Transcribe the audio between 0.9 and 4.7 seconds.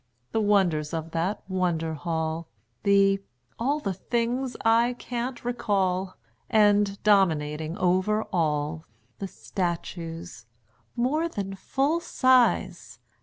of that wonder hall! The all the things